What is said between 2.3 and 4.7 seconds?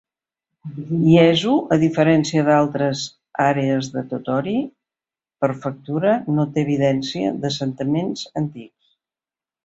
d'altres àrees de Tottori